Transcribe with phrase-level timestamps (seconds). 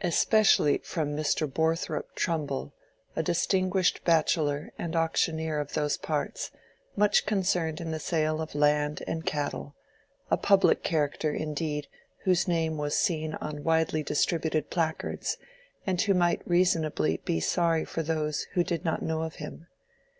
[0.00, 1.52] Especially from Mr.
[1.52, 2.72] Borthrop Trumbull,
[3.16, 6.52] a distinguished bachelor and auctioneer of those parts,
[6.94, 9.74] much concerned in the sale of land and cattle:
[10.30, 11.88] a public character, indeed,
[12.22, 15.36] whose name was seen on widely distributed placards,
[15.84, 19.66] and who might reasonably be sorry for those who did not know of him.